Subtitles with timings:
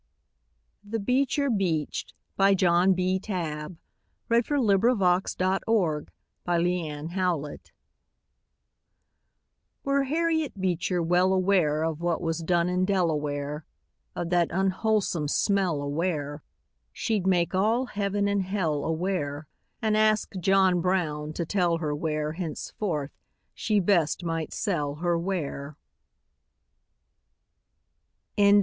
[0.91, 3.19] HE BEECHER BEACHED BY JOHN B.
[3.19, 3.77] TABB
[4.29, 4.41] Were
[10.07, 13.65] Harriet Beecher well aware Of what was done in Delaware,
[14.15, 16.41] Of that unwholesome smell aware,
[16.91, 19.45] She'd make all heaven and hell aware,
[19.83, 23.11] And ask John Brown to tell her where Henceforth
[23.53, 25.77] she best might sell her ware.